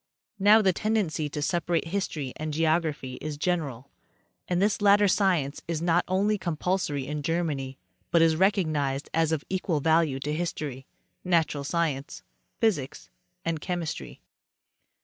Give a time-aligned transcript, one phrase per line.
[0.39, 3.91] Now the tendency to separate history and geography is general,
[4.47, 7.77] and this latter science is not only compulsory in Germany,
[8.09, 10.87] but is recognized as of equal value to history,
[11.23, 12.23] natural science,
[12.59, 13.11] physics
[13.45, 14.21] and chemistry.